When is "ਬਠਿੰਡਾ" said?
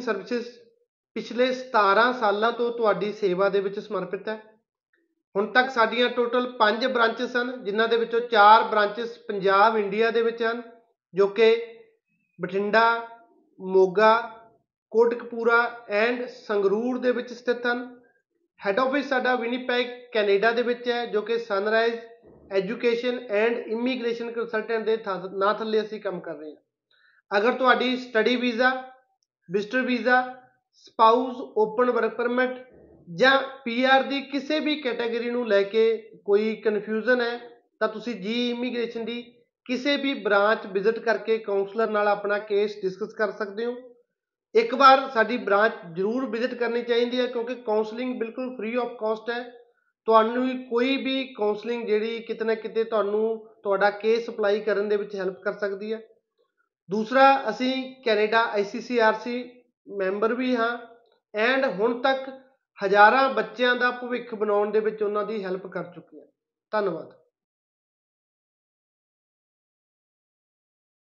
12.40-13.08